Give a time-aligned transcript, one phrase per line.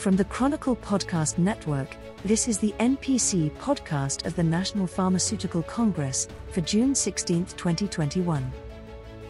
[0.00, 6.26] From the Chronicle Podcast Network, this is the NPC podcast of the National Pharmaceutical Congress
[6.48, 8.50] for June 16, 2021.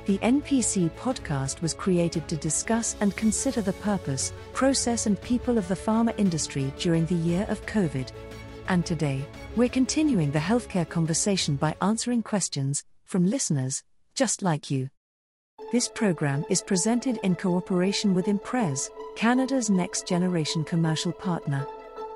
[0.07, 5.67] The NPC podcast was created to discuss and consider the purpose, process, and people of
[5.67, 8.13] the pharma industry during the year of COVID.
[8.69, 9.27] And today,
[9.57, 13.83] we're continuing the healthcare conversation by answering questions from listeners
[14.15, 14.89] just like you.
[15.73, 21.67] This program is presented in cooperation with Imprez, Canada's next generation commercial partner.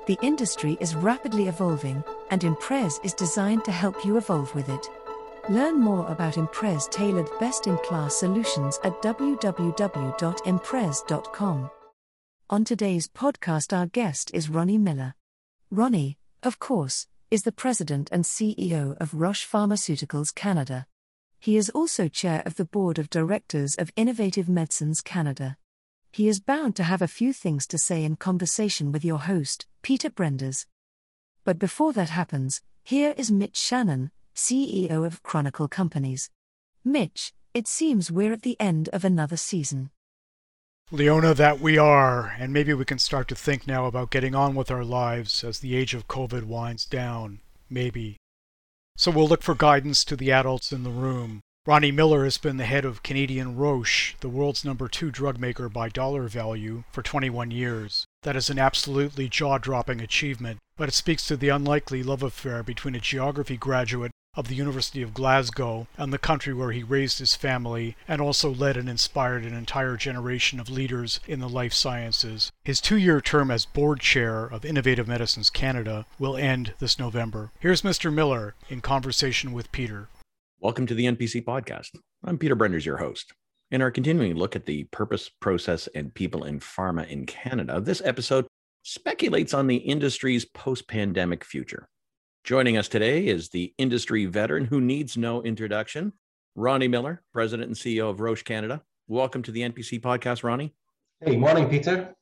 [0.07, 4.89] The industry is rapidly evolving, and Imprez is designed to help you evolve with it.
[5.49, 11.69] Learn more about Imprez tailored best in class solutions at www.imprez.com.
[12.49, 15.15] On today's podcast, our guest is Ronnie Miller.
[15.71, 20.85] Ronnie, of course, is the president and CEO of Roche Pharmaceuticals Canada.
[21.39, 25.57] He is also chair of the board of directors of Innovative Medicines Canada.
[26.15, 29.65] He is bound to have a few things to say in conversation with your host,
[29.81, 30.65] Peter Brenders.
[31.43, 36.29] But before that happens, here is Mitch Shannon, CEO of Chronicle Companies.
[36.85, 39.89] Mitch, it seems we're at the end of another season.
[40.89, 44.55] Leona, that we are, and maybe we can start to think now about getting on
[44.55, 47.41] with our lives as the age of COVID winds down.
[47.69, 48.15] Maybe.
[48.95, 51.41] So we'll look for guidance to the adults in the room.
[51.67, 55.67] Ronnie Miller has been the head of Canadian Roche, the world's number two drug maker
[55.67, 58.05] by dollar value, for 21 years.
[58.21, 62.61] That is an absolutely jaw dropping achievement, but it speaks to the unlikely love affair
[62.61, 67.17] between a geography graduate of the University of Glasgow and the country where he raised
[67.17, 71.73] his family and also led and inspired an entire generation of leaders in the life
[71.73, 72.51] sciences.
[72.63, 77.49] His two year term as board chair of Innovative Medicines Canada will end this November.
[77.59, 78.13] Here's Mr.
[78.13, 80.09] Miller in conversation with Peter.
[80.65, 81.91] Welcome to the NPC podcast.
[82.23, 83.35] I'm Peter Brenders, your host.
[83.69, 88.01] In our continuing look at the purpose, process, and people in pharma in Canada, this
[88.03, 88.47] episode
[88.81, 91.87] speculates on the industry's post pandemic future.
[92.43, 96.13] Joining us today is the industry veteran who needs no introduction,
[96.55, 98.81] Ronnie Miller, President and CEO of Roche Canada.
[99.07, 100.73] Welcome to the NPC podcast, Ronnie.
[101.23, 102.15] Hey, morning, Peter.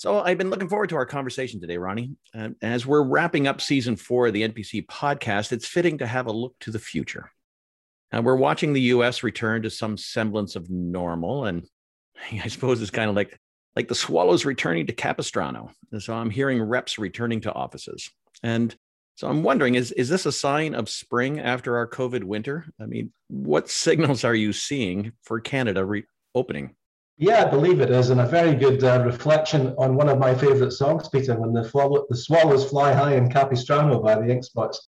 [0.00, 2.16] So I've been looking forward to our conversation today, Ronnie.
[2.34, 6.26] Uh, as we're wrapping up season four of the NPC podcast, it's fitting to have
[6.26, 7.30] a look to the future.
[8.10, 9.22] Now we're watching the U.S.
[9.22, 11.66] return to some semblance of normal, and
[12.32, 13.38] I suppose it's kind of like
[13.76, 15.70] like the swallows returning to Capistrano.
[15.98, 18.10] So I'm hearing reps returning to offices,
[18.42, 18.74] and
[19.16, 22.64] so I'm wondering, is, is this a sign of spring after our COVID winter?
[22.80, 26.74] I mean, what signals are you seeing for Canada reopening?
[27.20, 30.34] Yeah, I believe it is, and a very good uh, reflection on one of my
[30.34, 34.88] favourite songs, Peter, when the, the swallows fly high in Capistrano by the Ink Spots.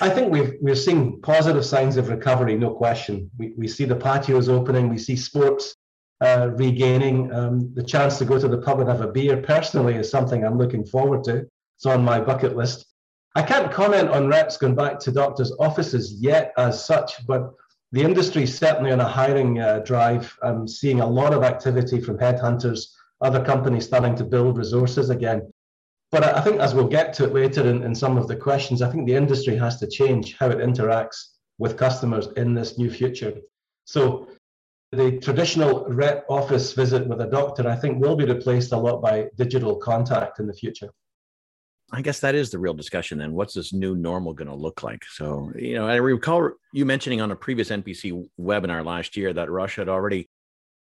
[0.00, 3.28] I think we've we're seeing positive signs of recovery, no question.
[3.36, 5.74] We, we see the patios opening, we see sports
[6.20, 7.34] uh, regaining.
[7.34, 10.44] Um, the chance to go to the pub and have a beer personally is something
[10.44, 11.48] I'm looking forward to.
[11.78, 12.86] It's on my bucket list.
[13.34, 17.50] I can't comment on reps going back to doctors' offices yet as such, but
[17.92, 20.36] the industry is certainly on a hiring uh, drive.
[20.42, 22.86] I'm seeing a lot of activity from headhunters,
[23.20, 25.52] other companies starting to build resources again.
[26.10, 28.80] But I think as we'll get to it later in, in some of the questions,
[28.80, 32.90] I think the industry has to change how it interacts with customers in this new
[32.90, 33.34] future.
[33.84, 34.28] So
[34.90, 39.00] the traditional rep office visit with a doctor, I think, will be replaced a lot
[39.02, 40.90] by digital contact in the future.
[41.92, 43.32] I guess that is the real discussion then.
[43.32, 45.04] What's this new normal going to look like?
[45.04, 49.50] So, you know, I recall you mentioning on a previous NPC webinar last year that
[49.50, 50.30] Roche had already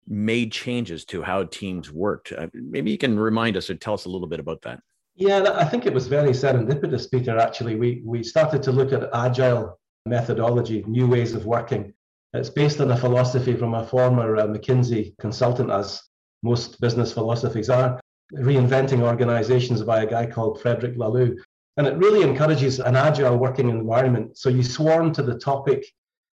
[0.07, 2.31] made changes to how teams worked.
[2.31, 4.79] Uh, maybe you can remind us or tell us a little bit about that.
[5.15, 7.37] Yeah, I think it was very serendipitous, Peter.
[7.37, 11.93] Actually, we we started to look at agile methodology, new ways of working.
[12.33, 16.01] It's based on a philosophy from a former uh, McKinsey consultant, as
[16.41, 17.99] most business philosophies are
[18.33, 21.35] reinventing organizations by a guy called Frederick Laloux.
[21.77, 24.37] And it really encourages an agile working environment.
[24.37, 25.85] So you swarm to the topic,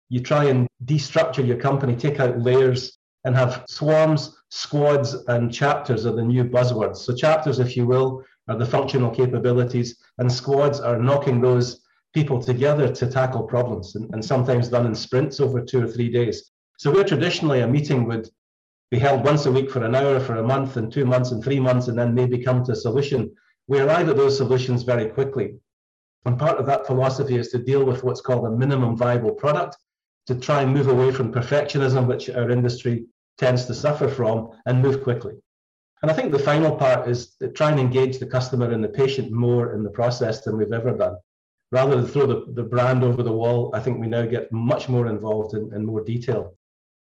[0.10, 6.06] you try and destructure your company, take out layers, and have swarms, squads, and chapters
[6.06, 6.98] are the new buzzwords.
[6.98, 11.82] So, chapters, if you will, are the functional capabilities, and squads are knocking those
[12.14, 16.10] people together to tackle problems, and, and sometimes done in sprints over two or three
[16.10, 16.52] days.
[16.78, 18.30] So, where traditionally a meeting would
[18.96, 21.44] be held once a week for an hour for a month and two months and
[21.44, 23.30] three months and then maybe come to a solution.
[23.68, 25.58] We arrive at those solutions very quickly.
[26.24, 29.76] And part of that philosophy is to deal with what's called a minimum viable product,
[30.28, 33.06] to try and move away from perfectionism, which our industry
[33.38, 35.34] tends to suffer from, and move quickly.
[36.02, 38.98] And I think the final part is to try and engage the customer and the
[39.04, 41.18] patient more in the process than we've ever done.
[41.74, 44.88] Rather than throw the, the brand over the wall, I think we now get much
[44.88, 46.56] more involved in, in more detail.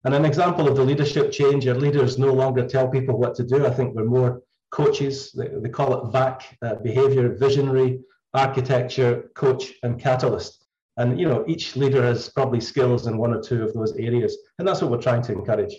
[0.05, 3.45] And an example of the leadership change, our leaders no longer tell people what to
[3.45, 3.67] do.
[3.67, 5.33] I think we're more coaches.
[5.33, 8.01] They, they call it VAC, uh, behavior, visionary,
[8.33, 10.65] architecture, coach, and catalyst.
[10.97, 14.37] And you know, each leader has probably skills in one or two of those areas,
[14.59, 15.75] and that's what we're trying to encourage.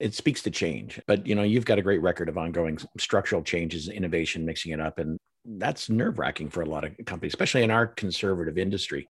[0.00, 3.42] It speaks to change, but you know, you've got a great record of ongoing structural
[3.42, 7.62] changes, innovation, mixing it up, and that's nerve wracking for a lot of companies, especially
[7.62, 9.08] in our conservative industry.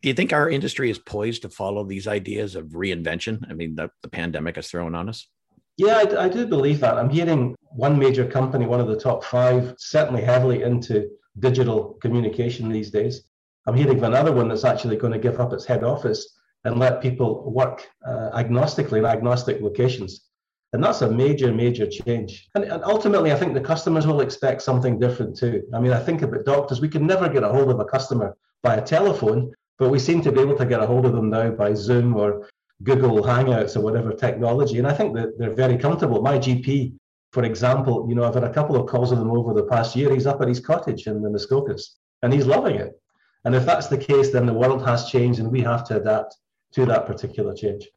[0.00, 3.44] Do you think our industry is poised to follow these ideas of reinvention?
[3.50, 5.28] I mean, the, the pandemic has thrown on us.
[5.76, 6.96] Yeah, I, I, do believe that.
[6.96, 11.08] I'm hearing one major company, one of the top five, certainly heavily into
[11.38, 13.22] digital communication these days.
[13.66, 16.78] I'm hearing of another one that's actually going to give up its head office and
[16.78, 20.28] let people work uh, agnostically in agnostic locations.
[20.72, 22.48] And that's a major, major change.
[22.54, 25.62] And, and, ultimately, I think the customers will expect something different too.
[25.74, 28.36] I mean, I think about doctors, we can never get a hold of a customer
[28.62, 31.30] by a telephone, but we seem to be able to get a hold of them
[31.30, 32.48] now by Zoom or
[32.82, 34.78] Google Hangouts or whatever technology.
[34.78, 36.20] And I think that they're very comfortable.
[36.22, 36.94] My GP,
[37.32, 39.96] for example, you know, I've had a couple of calls with him over the past
[39.96, 40.12] year.
[40.12, 41.82] He's up at his cottage in the Muskokas
[42.22, 43.00] and he's loving it.
[43.44, 46.36] And if that's the case, then the world has changed and we have to adapt
[46.72, 47.88] to that particular change.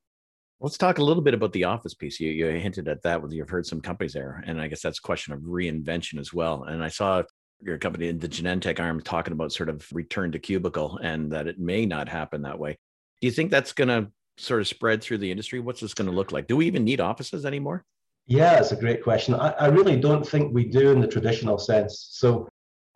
[0.60, 2.20] Let's talk a little bit about the office piece.
[2.20, 3.22] You, you hinted at that.
[3.32, 6.66] You've heard some companies there, and I guess that's a question of reinvention as well.
[6.66, 7.24] And I saw
[7.62, 11.48] your company in the Genentech arm talking about sort of return to cubicle and that
[11.48, 12.78] it may not happen that way.
[13.22, 15.60] Do you think that's going to sort of spread through the industry?
[15.60, 16.48] What's this going to look like?
[16.48, 17.86] Do we even need offices anymore?
[18.28, 19.36] Yeah, it's a great question.
[19.36, 22.08] I, I really don't think we do in the traditional sense.
[22.12, 22.48] So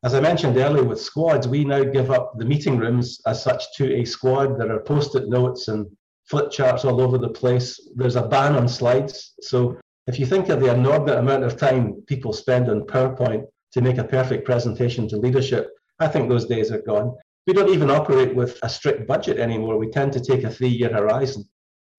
[0.04, 3.76] as I mentioned earlier with squads, we now give up the meeting rooms as such
[3.78, 4.60] to a squad.
[4.60, 5.88] There are post-it notes and
[6.26, 7.80] flip charts all over the place.
[7.96, 9.34] There's a ban on slides.
[9.42, 9.78] So
[10.08, 14.00] if you think of the inordinate amount of time people spend on PowerPoint to make
[14.00, 15.70] a perfect presentation to leadership,
[16.00, 17.16] I think those days are gone.
[17.46, 19.78] We don't even operate with a strict budget anymore.
[19.78, 21.48] We tend to take a three-year horizon.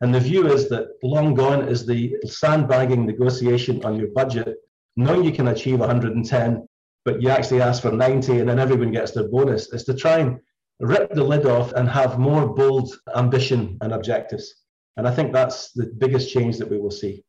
[0.00, 4.56] And the view is that long gone is the sandbagging negotiation on your budget,
[4.96, 6.66] knowing you can achieve 110
[7.06, 10.18] but you actually ask for 90 and then everyone gets their bonus, is to try
[10.18, 10.40] and
[10.80, 14.56] rip the lid off and have more bold ambition and objectives.
[14.96, 17.24] And I think that's the biggest change that we will see.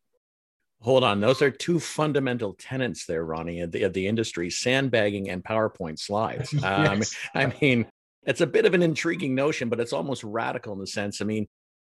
[0.81, 1.19] Hold on.
[1.19, 5.99] Those are two fundamental tenets there, Ronnie, of the, of the industry sandbagging and PowerPoint
[5.99, 6.53] slides.
[6.53, 6.63] yes.
[6.63, 7.03] um,
[7.33, 7.87] I mean,
[8.23, 11.21] it's a bit of an intriguing notion, but it's almost radical in the sense.
[11.21, 11.47] I mean,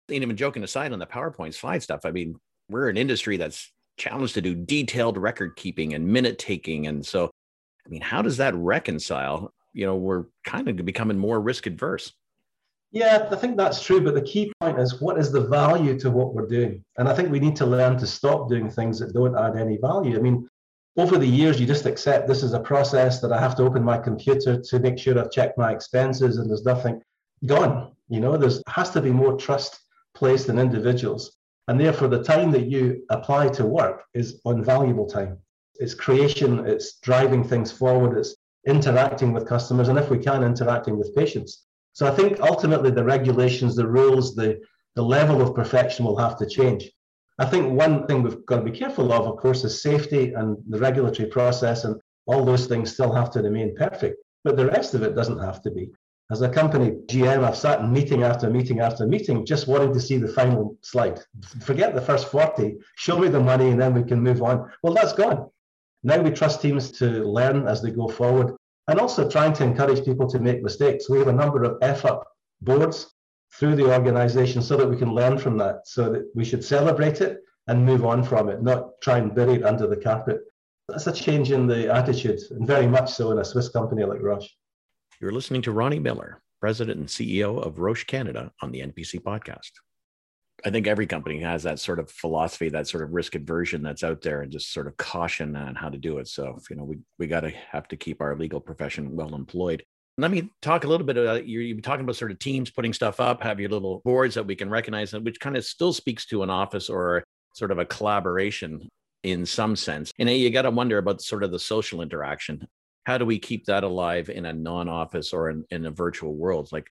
[0.09, 2.35] even joking aside on the PowerPoint slide stuff, I mean,
[2.69, 6.87] we're an industry that's challenged to do detailed record keeping and minute taking.
[6.87, 7.31] And so
[7.85, 9.53] I mean, how does that reconcile?
[9.73, 12.11] You know, we're kind of becoming more risk adverse.
[12.91, 14.01] Yeah, I think that's true.
[14.01, 16.83] But the key point is what is the value to what we're doing?
[16.97, 19.77] And I think we need to learn to stop doing things that don't add any
[19.77, 20.17] value.
[20.17, 20.47] I mean,
[20.97, 23.83] over the years, you just accept this is a process that I have to open
[23.83, 27.01] my computer to make sure I've checked my expenses and there's nothing
[27.45, 27.91] gone.
[28.07, 29.77] You know, there has to be more trust
[30.13, 31.35] placed in individuals.
[31.67, 35.39] And therefore, the time that you apply to work is invaluable time
[35.79, 38.35] it's creation, it's driving things forward, it's
[38.65, 41.65] interacting with customers, and if we can, interacting with patients.
[41.95, 44.59] So I think ultimately the regulations, the rules, the,
[44.95, 46.91] the level of perfection will have to change.
[47.39, 50.57] I think one thing we've got to be careful of, of course, is safety and
[50.67, 51.95] the regulatory process, and
[52.25, 54.17] all those things still have to remain perfect.
[54.43, 55.89] But the rest of it doesn't have to be.
[56.29, 60.01] As a company, GM, I've sat in meeting after meeting after meeting, just wanting to
[60.01, 61.21] see the final slide.
[61.61, 64.69] Forget the first 40, show me the money, and then we can move on.
[64.83, 65.49] Well, that's gone.
[66.03, 70.05] Now we trust teams to learn as they go forward and also trying to encourage
[70.05, 71.09] people to make mistakes.
[71.09, 72.27] We have a number of F up
[72.61, 73.11] boards
[73.53, 75.87] through the organization so that we can learn from that.
[75.87, 79.55] So that we should celebrate it and move on from it, not try and bury
[79.55, 80.41] it under the carpet.
[80.87, 84.21] That's a change in the attitude, and very much so in a Swiss company like
[84.21, 84.49] Roche.
[85.19, 89.71] You're listening to Ronnie Miller, President and CEO of Roche Canada on the NPC podcast.
[90.63, 94.03] I think every company has that sort of philosophy, that sort of risk aversion that's
[94.03, 96.27] out there, and just sort of caution on how to do it.
[96.27, 99.83] So, you know, we we got to have to keep our legal profession well employed.
[100.17, 101.59] Let me talk a little bit about you.
[101.59, 104.55] You're talking about sort of teams putting stuff up, have your little boards that we
[104.55, 108.87] can recognize, which kind of still speaks to an office or sort of a collaboration
[109.23, 110.11] in some sense.
[110.19, 112.65] And you got to wonder about sort of the social interaction.
[113.05, 116.69] How do we keep that alive in a non-office or in, in a virtual world?
[116.71, 116.87] Like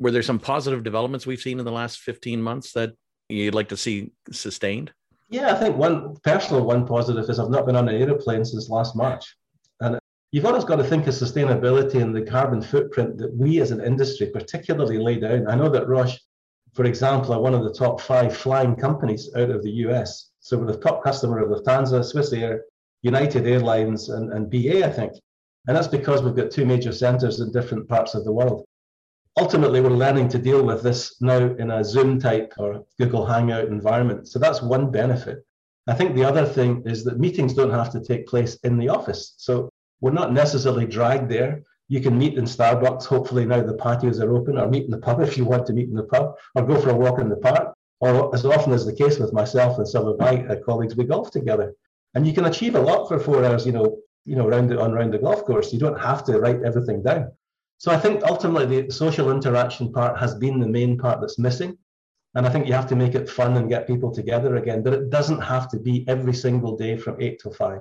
[0.00, 2.94] were there some positive developments we've seen in the last 15 months that
[3.28, 4.92] you'd like to see sustained?
[5.28, 8.68] Yeah, I think one personal one positive is I've not been on an aeroplane since
[8.68, 9.36] last March.
[9.80, 10.00] And
[10.32, 13.84] you've always got to think of sustainability and the carbon footprint that we as an
[13.84, 15.46] industry particularly lay down.
[15.46, 16.18] I know that Roche,
[16.72, 20.30] for example, are one of the top five flying companies out of the US.
[20.40, 22.64] So we're the top customer of Lufthansa, Swiss Air,
[23.02, 25.12] United Airlines, and, and BA, I think.
[25.68, 28.64] And that's because we've got two major centers in different parts of the world
[29.36, 33.66] ultimately we're learning to deal with this now in a zoom type or google hangout
[33.66, 35.44] environment so that's one benefit
[35.90, 38.88] I think the other thing is that meetings don't have to take place in the
[38.88, 39.34] office.
[39.38, 39.70] So
[40.00, 41.62] we're not necessarily dragged there.
[41.88, 44.98] You can meet in Starbucks, hopefully now the patios are open, or meet in the
[44.98, 47.28] pub if you want to meet in the pub, or go for a walk in
[47.28, 47.74] the park.
[47.98, 51.04] Or as often as the case with myself and some of my uh, colleagues, we
[51.04, 51.74] golf together.
[52.14, 54.92] And you can achieve a lot for four hours, you know, you know, round on
[54.92, 55.72] round the golf course.
[55.72, 57.32] You don't have to write everything down.
[57.80, 61.78] So I think ultimately the social interaction part has been the main part that's missing.
[62.34, 64.92] And I think you have to make it fun and get people together again, but
[64.92, 67.80] it doesn't have to be every single day from eight till five.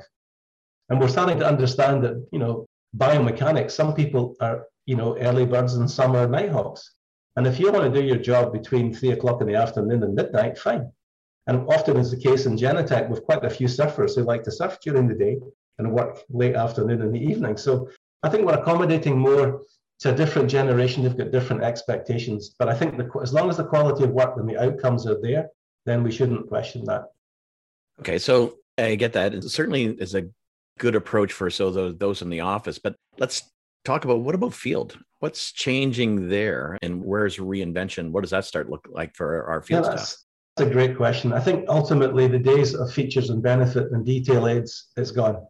[0.88, 2.66] And we're starting to understand that, you know,
[2.96, 6.94] biomechanics, some people are, you know, early birds and some are nighthawks.
[7.36, 10.16] And if you want to do your job between three o'clock in the afternoon and
[10.16, 10.90] midnight, fine.
[11.48, 14.52] And often is the case in Genentech with quite a few surfers who like to
[14.52, 15.40] surf during the day
[15.78, 17.58] and work late afternoon and the evening.
[17.58, 17.90] So
[18.24, 19.62] I think we're accommodating more
[20.00, 21.04] to a different generation.
[21.04, 22.56] They've got different expectations.
[22.58, 25.20] But I think the, as long as the quality of work and the outcomes are
[25.22, 25.50] there,
[25.86, 27.06] then we shouldn't question that.
[28.00, 29.34] Okay, so I get that.
[29.34, 30.30] It certainly is a
[30.78, 32.80] good approach for so those those in the office.
[32.80, 33.44] But let's
[33.84, 34.98] talk about what about field?
[35.20, 38.12] What's changing there, and where's reinvention?
[38.12, 40.26] What does that start look like for our field yeah, that's,
[40.56, 41.34] That's a great question.
[41.34, 45.46] I think ultimately the days of features and benefit and detail aids is gone.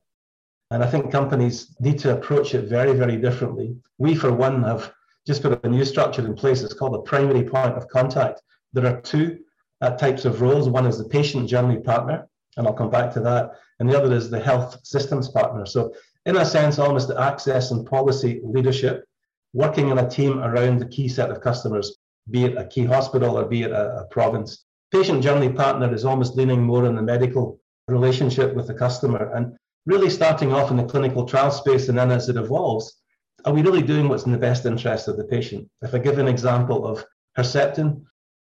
[0.72, 3.76] And I think companies need to approach it very, very differently.
[3.98, 4.94] We, for one, have
[5.26, 6.62] just put a new structure in place.
[6.62, 8.42] It's called the primary point of contact.
[8.74, 9.40] There are two
[9.82, 10.70] uh, types of roles.
[10.70, 13.52] One is the patient journey partner, and I'll come back to that.
[13.80, 15.66] And the other is the health systems partner.
[15.66, 15.94] So,
[16.26, 19.06] in a sense, almost the access and policy leadership,
[19.54, 21.98] working in a team around the key set of customers,
[22.30, 24.66] be it a key hospital or be it a, a province.
[24.92, 29.32] Patient journey partner is almost leaning more on the medical relationship with the customer.
[29.34, 29.58] And
[29.90, 33.02] really starting off in the clinical trial space and then as it evolves,
[33.46, 35.68] are we really doing what's in the best interest of the patient?
[35.82, 37.04] If I give an example of
[37.36, 38.04] Herceptin,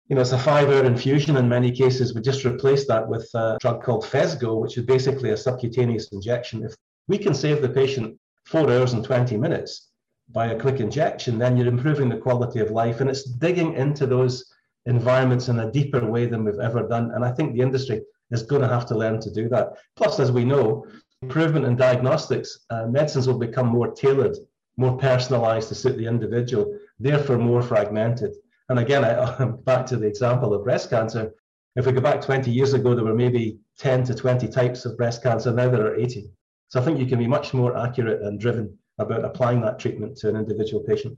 [0.08, 2.14] you know, it's a five-hour infusion in many cases.
[2.14, 6.64] We just replaced that with a drug called Phesgo, which is basically a subcutaneous injection.
[6.64, 6.74] If
[7.08, 9.88] we can save the patient four hours and 20 minutes
[10.28, 13.00] by a quick injection, then you're improving the quality of life.
[13.00, 14.52] And it's digging into those
[14.84, 17.12] environments in a deeper way than we've ever done.
[17.14, 19.68] And I think the industry is going to have to learn to do that.
[19.96, 20.84] Plus, as we know,
[21.22, 24.36] improvement in diagnostics, uh, medicines will become more tailored,
[24.76, 28.34] more personalized to suit the individual, therefore more fragmented.
[28.68, 31.32] And again, I, back to the example of breast cancer.
[31.76, 34.96] If we go back 20 years ago, there were maybe 10 to 20 types of
[34.96, 35.52] breast cancer.
[35.52, 36.30] Now there are 80.
[36.68, 40.16] So I think you can be much more accurate and driven about applying that treatment
[40.18, 41.16] to an individual patient.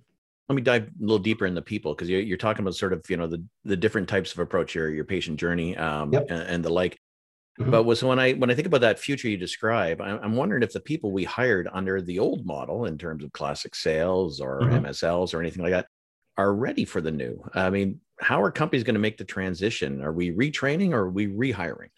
[0.49, 2.93] Let me dive a little deeper in the people because you're, you're, talking about sort
[2.93, 6.27] of you know the the different types of approach here your patient journey um, yep.
[6.29, 6.99] and, and, the like.
[7.61, 7.71] Mm-hmm.
[7.71, 10.73] But was when I when I think about that future you describe, I'm, wondering if
[10.73, 14.87] the people we hired under the old model in terms of classic sales or mm-hmm.
[14.87, 15.87] MSLs or anything like that
[16.37, 17.41] are ready for the new.
[17.55, 20.03] I mean, how are companies going to make the transition?
[20.03, 21.91] Are we retraining or are we rehiring?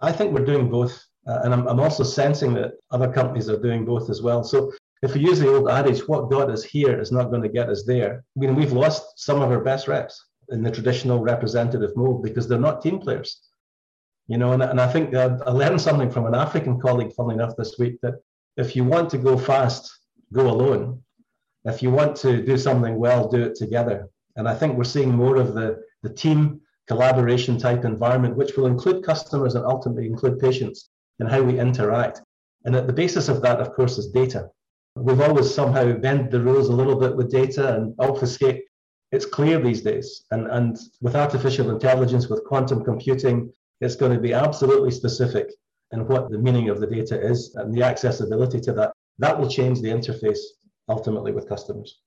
[0.00, 3.60] I think we're doing both, uh, and I'm, I'm also sensing that other companies are
[3.60, 4.42] doing both as well.
[4.42, 7.48] So if we use the old adage, what got us here is not going to
[7.48, 8.24] get us there.
[8.36, 12.48] I mean, we've lost some of our best reps in the traditional representative mode because
[12.48, 13.40] they're not team players.
[14.28, 17.36] You know, and, and I think uh, I learned something from an African colleague, funnily
[17.36, 18.14] enough, this week that
[18.56, 20.00] if you want to go fast,
[20.32, 21.02] go alone.
[21.64, 24.08] If you want to do something well, do it together.
[24.36, 28.66] And I think we're seeing more of the, the team collaboration type environment, which will
[28.66, 32.20] include customers and ultimately include patients and how we interact.
[32.64, 34.48] And at the basis of that, of course, is data.
[34.96, 38.64] We've always somehow bent the rules a little bit with data and obfuscate.
[39.12, 40.24] It's clear these days.
[40.30, 45.50] And, and with artificial intelligence, with quantum computing, it's going to be absolutely specific
[45.92, 48.92] in what the meaning of the data is and the accessibility to that.
[49.18, 50.38] That will change the interface
[50.88, 52.00] ultimately with customers.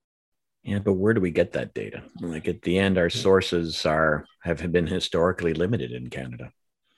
[0.63, 2.03] Yeah, but where do we get that data?
[2.19, 6.51] Like at the end, our sources are have been historically limited in Canada.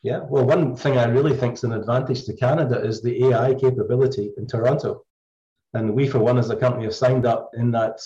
[0.03, 3.53] Yeah, well, one thing I really think is an advantage to Canada is the AI
[3.53, 5.03] capability in Toronto.
[5.73, 7.99] And we, for one, as a company, have signed up in that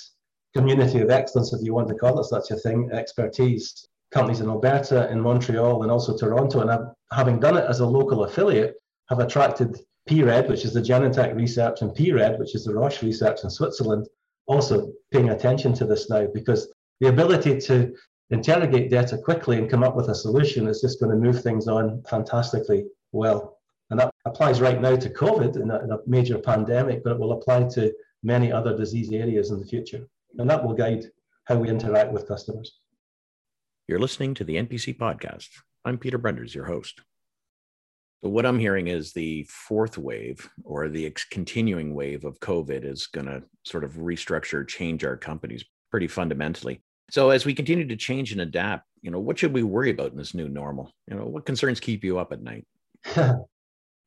[0.54, 4.50] community of excellence, if you want to call it such a thing, expertise companies in
[4.50, 6.62] Alberta, in Montreal, and also Toronto.
[6.62, 8.76] And I've, having done it as a local affiliate,
[9.10, 13.44] have attracted gRED, which is the Genentech research, and PRED, which is the Roche research
[13.44, 14.08] in Switzerland,
[14.48, 17.94] also paying attention to this now because the ability to
[18.30, 21.68] interrogate data quickly and come up with a solution is just going to move things
[21.68, 23.58] on fantastically well.
[23.90, 27.20] And that applies right now to COVID in a, in a major pandemic, but it
[27.20, 27.94] will apply to
[28.24, 30.08] many other disease areas in the future.
[30.38, 31.04] And that will guide
[31.46, 32.80] how we interact with customers.
[33.88, 35.50] You're listening to the NPC podcast.
[35.86, 37.02] I'm Peter Brenders, your host.
[38.24, 42.84] But what I'm hearing is the fourth wave or the ex- continuing wave of COVID
[42.84, 46.82] is going to sort of restructure, change our companies pretty fundamentally.
[47.12, 50.14] So as we continue to change and adapt, you know, what should we worry about
[50.14, 50.92] in this new normal?
[51.08, 52.66] You know, what concerns keep you up at night?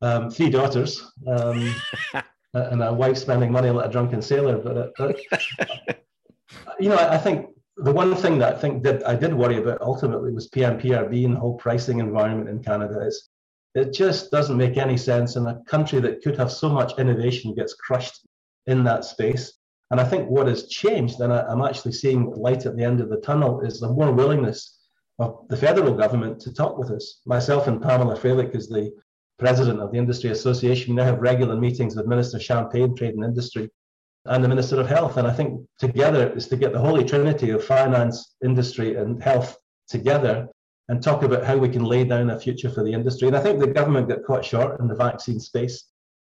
[0.02, 1.72] um, three daughters, um,
[2.52, 4.58] and a wife spending money like a drunken sailor.
[4.58, 5.12] But, uh,
[6.80, 9.80] you know, I, think the one thing that I think that I did worry about
[9.80, 13.06] ultimately was PMPRB and the whole pricing environment in Canada.
[13.06, 13.28] Is
[13.74, 17.54] it just doesn't make any sense, in a country that could have so much innovation
[17.54, 18.26] gets crushed
[18.66, 19.54] in that space.
[19.90, 23.00] And I think what has changed, and I, am actually seeing light at the end
[23.00, 24.78] of the tunnel, is the more willingness
[25.18, 27.20] of the federal government to talk with us.
[27.24, 28.92] Myself and Pamela Fralick, as the
[29.38, 33.24] president of the Industry Association, We now have regular meetings with Minister Champagne, Trade and
[33.24, 33.70] Industry,
[34.24, 35.16] and the Minister of Health.
[35.16, 39.56] And I think together is to get the holy trinity of finance, industry, and health
[39.88, 40.48] together
[40.88, 43.28] and talk about how we can lay down a future for the industry.
[43.28, 45.84] And I think the government got caught short in the vaccine space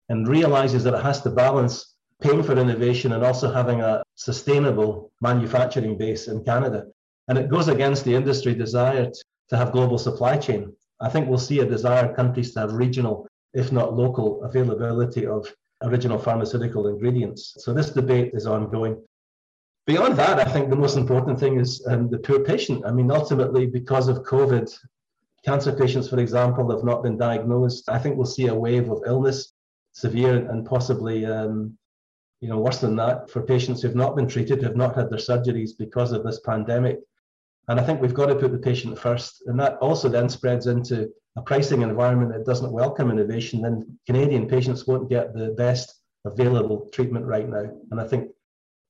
[0.08, 5.10] and realizes that it has to balance paying for innovation and also having a sustainable
[5.22, 6.84] manufacturing base in Canada.
[7.28, 9.10] And it goes against the industry desire
[9.48, 10.72] to have global supply chain.
[11.00, 15.46] I think we'll see a desire countries to have regional, if not local, availability of
[15.82, 17.56] original pharmaceutical ingredients.
[17.58, 19.02] So this debate is ongoing.
[19.86, 22.84] Beyond that, I think the most important thing is um, the poor patient.
[22.86, 24.72] I mean, ultimately, because of COVID,
[25.44, 27.88] cancer patients, for example, have not been diagnosed.
[27.88, 29.52] I think we'll see a wave of illness,
[29.92, 31.76] severe and possibly, um,
[32.40, 35.18] you know, worse than that, for patients who've not been treated, who've not had their
[35.18, 37.00] surgeries because of this pandemic.
[37.68, 39.42] And I think we've got to put the patient first.
[39.46, 43.62] And that also then spreads into a pricing environment that doesn't welcome innovation.
[43.62, 47.70] Then Canadian patients won't get the best available treatment right now.
[47.90, 48.30] And I think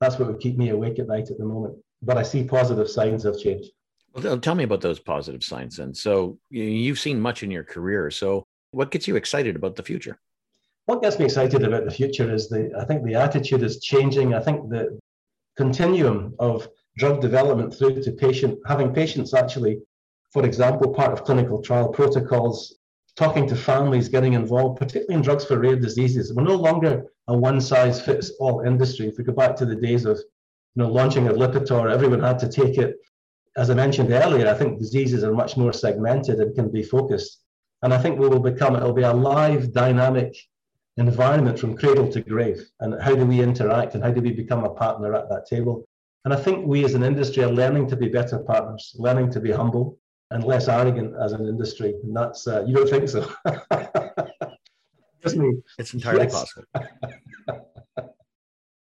[0.00, 1.76] that's what would keep me awake at night at the moment.
[2.02, 3.66] But I see positive signs of change.
[4.14, 5.94] Well, tell me about those positive signs then.
[5.94, 8.10] So you've seen much in your career.
[8.10, 10.18] So what gets you excited about the future?
[10.86, 14.34] What gets me excited about the future is the I think the attitude is changing.
[14.34, 14.98] I think the
[15.56, 19.80] continuum of drug development through to patient, having patients actually,
[20.32, 22.78] for example, part of clinical trial protocols,
[23.16, 26.32] talking to families, getting involved, particularly in drugs for rare diseases.
[26.32, 29.06] We're no longer a one size fits all industry.
[29.08, 30.16] If we go back to the days of
[30.74, 32.96] you know, launching a Lipitor, everyone had to take it.
[33.56, 37.42] As I mentioned earlier, I think diseases are much more segmented and can be focused.
[37.82, 40.36] And I think we will become, it'll be a live, dynamic
[40.96, 42.64] environment from cradle to grave.
[42.80, 45.86] And how do we interact and how do we become a partner at that table?
[46.24, 49.40] And I think we as an industry are learning to be better partners, learning to
[49.40, 49.98] be humble
[50.30, 51.94] and less arrogant as an industry.
[52.02, 53.30] And that's, uh, you don't think so?
[55.78, 56.32] It's entirely yes.
[56.32, 56.64] possible.
[57.96, 58.14] but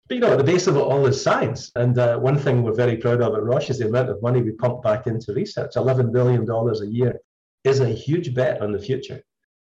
[0.09, 1.71] you know, at the base of it all is science.
[1.75, 4.41] And uh, one thing we're very proud of at Roche is the amount of money
[4.41, 5.73] we pump back into research.
[5.75, 7.19] $11 billion a year
[7.63, 9.21] is a huge bet on the future,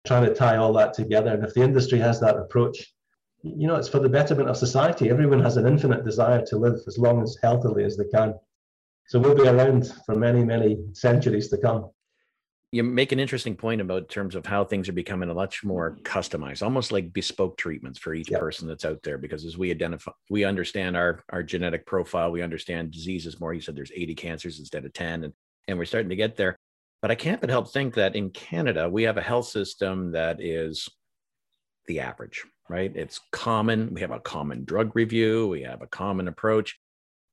[0.06, 1.32] trying to tie all that together.
[1.32, 2.94] And if the industry has that approach,
[3.56, 5.10] you know, it's for the betterment of society.
[5.10, 8.34] Everyone has an infinite desire to live as long as healthily as they can.
[9.08, 11.90] So we'll be around for many, many centuries to come.
[12.72, 15.96] You make an interesting point about terms of how things are becoming a much more
[16.02, 19.18] customized, almost like bespoke treatments for each person that's out there.
[19.18, 23.54] Because as we identify, we understand our our genetic profile, we understand diseases more.
[23.54, 25.32] You said there's 80 cancers instead of 10, and
[25.68, 26.58] and we're starting to get there.
[27.00, 30.40] But I can't but help think that in Canada we have a health system that
[30.40, 30.88] is
[31.86, 32.92] the average right?
[32.94, 33.92] It's common.
[33.94, 36.78] We have a common drug review, we have a common approach.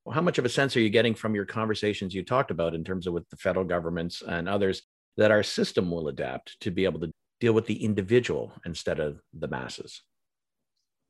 [0.06, 2.76] Well, how much of a sense are you getting from your conversations you talked about
[2.76, 4.82] in terms of with the federal governments and others
[5.16, 9.22] that our system will adapt to be able to deal with the individual instead of
[9.34, 10.02] the masses?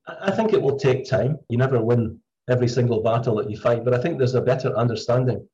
[0.08, 1.38] I think it will take time.
[1.50, 4.78] You never win every single battle that you fight, but I think there's a better
[4.78, 5.48] understanding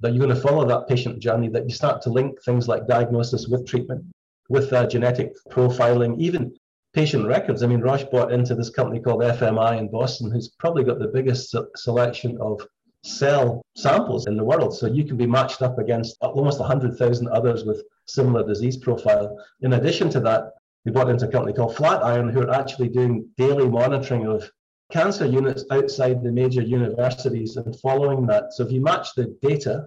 [0.00, 2.86] that you're going to follow that patient journey, that you start to link things like
[2.86, 4.04] diagnosis with treatment,
[4.50, 6.54] with uh, genetic profiling, even
[6.96, 7.62] patient records.
[7.62, 11.08] I mean, Roche bought into this company called FMI in Boston, who's probably got the
[11.08, 12.66] biggest selection of
[13.04, 14.74] cell samples in the world.
[14.74, 19.36] So you can be matched up against almost 100,000 others with similar disease profile.
[19.60, 20.54] In addition to that,
[20.86, 24.50] we bought into a company called Flatiron, who are actually doing daily monitoring of
[24.90, 28.54] cancer units outside the major universities and following that.
[28.54, 29.86] So if you match the data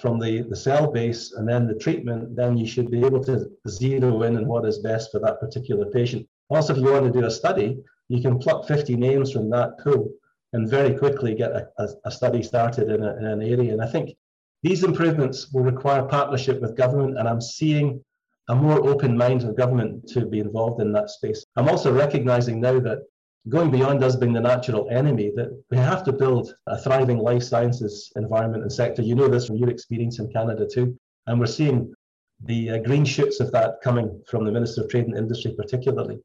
[0.00, 3.50] from the, the cell base and then the treatment, then you should be able to
[3.66, 6.28] zero in on what is best for that particular patient.
[6.48, 7.78] Also, if you want to do a study,
[8.08, 10.10] you can pluck 50 names from that pool
[10.52, 13.72] and very quickly get a, a, a study started in, a, in an area.
[13.72, 14.16] And I think
[14.62, 18.02] these improvements will require partnership with government, and I'm seeing
[18.48, 21.44] a more open mind of government to be involved in that space.
[21.56, 23.00] I'm also recognizing now that
[23.48, 27.42] going beyond us being the natural enemy, that we have to build a thriving life
[27.42, 29.02] sciences environment and sector.
[29.02, 30.98] You know this from your experience in Canada too.
[31.26, 31.92] And we're seeing
[32.44, 36.18] the uh, green shoots of that coming from the Minister of Trade and Industry, particularly.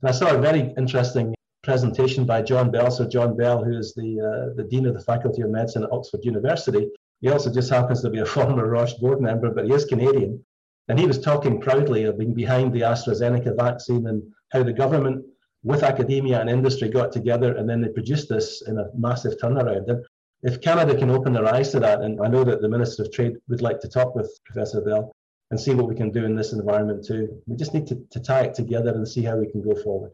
[0.00, 1.34] And I saw a very interesting
[1.64, 2.90] presentation by John Bell.
[2.90, 5.92] So John Bell, who is the, uh, the Dean of the Faculty of Medicine at
[5.92, 6.88] Oxford University,
[7.20, 10.44] he also just happens to be a former Roche board member, but he is Canadian.
[10.88, 15.26] And he was talking proudly of being behind the AstraZeneca vaccine and how the government
[15.64, 19.88] with academia and industry got together and then they produced this in a massive turnaround.
[19.88, 20.06] And
[20.42, 23.12] if Canada can open their eyes to that, and I know that the Minister of
[23.12, 25.12] Trade would like to talk with Professor Bell
[25.50, 27.40] and see what we can do in this environment too.
[27.46, 30.12] We just need to, to tie it together and see how we can go forward.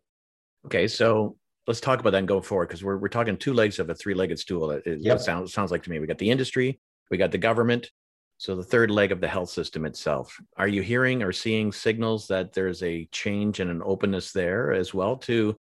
[0.67, 3.79] Okay, so let's talk about that and go forward because we're, we're talking two legs
[3.79, 4.71] of a three-legged stool.
[4.71, 5.21] It, it yep.
[5.21, 5.99] sounds, sounds like to me.
[5.99, 7.91] We got the industry, we got the government,
[8.39, 10.37] so the third leg of the health system itself.
[10.57, 14.95] Are you hearing or seeing signals that there's a change and an openness there as
[14.95, 15.57] well to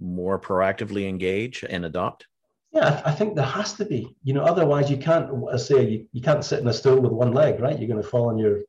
[0.00, 2.26] more proactively engage and adopt?
[2.72, 4.14] Yeah, I think there has to be.
[4.22, 7.12] You know, otherwise you can't I say you, you can't sit in a stool with
[7.12, 7.78] one leg, right?
[7.78, 8.60] You're going to fall on your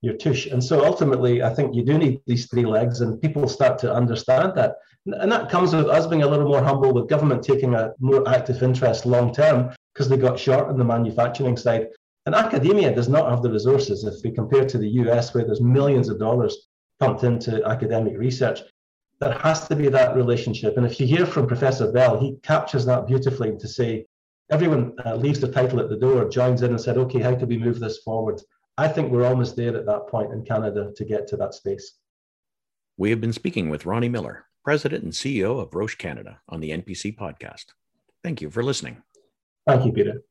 [0.00, 0.46] your tush.
[0.46, 3.92] And so ultimately, I think you do need these three legs, and people start to
[3.92, 4.76] understand that.
[5.06, 8.28] And that comes with us being a little more humble, with government taking a more
[8.28, 11.88] active interest long term because they got short on the manufacturing side.
[12.26, 15.60] And academia does not have the resources if we compare to the US, where there's
[15.60, 16.68] millions of dollars
[17.00, 18.60] pumped into academic research.
[19.20, 20.76] There has to be that relationship.
[20.76, 24.06] And if you hear from Professor Bell, he captures that beautifully to say,
[24.50, 27.48] everyone uh, leaves the title at the door, joins in and said, okay, how can
[27.48, 28.40] we move this forward?
[28.80, 31.94] I think we're almost there at that point in Canada to get to that space.
[32.96, 36.70] We have been speaking with Ronnie Miller, President and CEO of Roche Canada on the
[36.70, 37.66] NPC podcast.
[38.22, 39.02] Thank you for listening.
[39.66, 40.22] Thank you, Peter.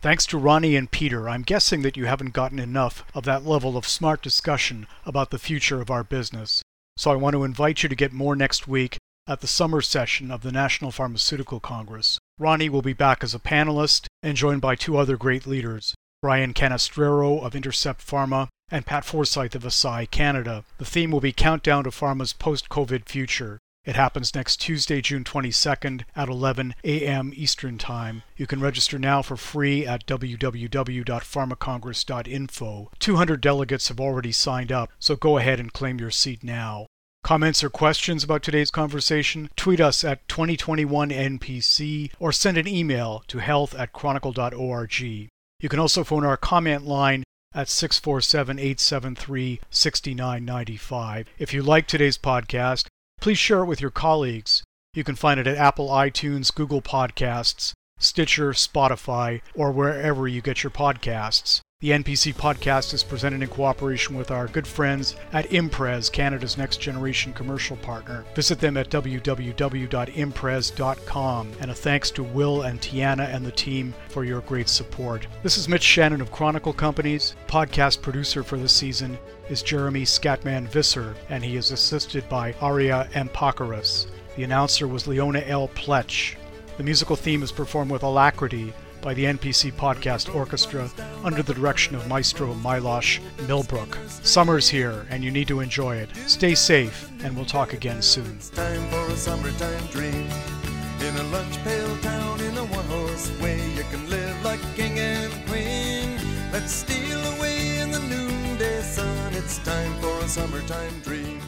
[0.00, 3.76] Thanks to Ronnie and Peter, I'm guessing that you haven't gotten enough of that level
[3.76, 6.62] of smart discussion about the future of our business.
[6.96, 10.30] So I want to invite you to get more next week at the summer session
[10.30, 12.18] of the National Pharmaceutical Congress.
[12.38, 16.54] Ronnie will be back as a panelist and joined by two other great leaders, Brian
[16.54, 20.64] Canestraro of Intercept Pharma, and Pat Forsyth of Eisai Canada.
[20.78, 23.58] The theme will be Countdown to Pharma's Post COVID Future.
[23.84, 27.32] It happens next Tuesday, June 22nd at 11 a.m.
[27.34, 28.22] Eastern Time.
[28.36, 32.90] You can register now for free at www.pharmacongress.info.
[33.00, 36.86] 200 delegates have already signed up, so go ahead and claim your seat now.
[37.24, 39.50] Comments or questions about today's conversation?
[39.56, 45.28] Tweet us at 2021NPC or send an email to health at chronicle.org.
[45.62, 47.22] You can also phone our comment line
[47.54, 51.28] at 647 873 6995.
[51.38, 52.86] If you like today's podcast,
[53.20, 54.64] please share it with your colleagues.
[54.92, 60.64] You can find it at Apple iTunes, Google Podcasts, Stitcher, Spotify, or wherever you get
[60.64, 61.60] your podcasts.
[61.82, 66.76] The NPC podcast is presented in cooperation with our good friends at Imprez, Canada's next
[66.76, 68.24] generation commercial partner.
[68.36, 71.52] Visit them at www.imprez.com.
[71.60, 75.26] And a thanks to Will and Tiana and the team for your great support.
[75.42, 77.34] This is Mitch Shannon of Chronicle Companies.
[77.48, 79.18] Podcast producer for this season
[79.50, 84.06] is Jeremy Scatman Visser, and he is assisted by Aria Ampakaris.
[84.36, 85.66] The announcer was Leona L.
[85.66, 86.36] Pletch.
[86.76, 90.88] The musical theme is performed with alacrity by the NPC Podcast Orchestra
[91.24, 93.98] under the direction of Maestro Milosh Millbrook.
[94.08, 96.08] Summer's here, and you need to enjoy it.
[96.26, 98.38] Stay safe, and we'll talk again soon.
[101.02, 104.98] In a lunch pail town in a one horse way, you can live like king
[105.00, 106.16] and queen.
[106.52, 109.34] Let's steal away in the noonday sun.
[109.34, 111.40] It's time for a summertime dream.